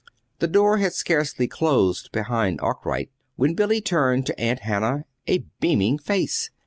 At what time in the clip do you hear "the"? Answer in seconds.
0.39-0.47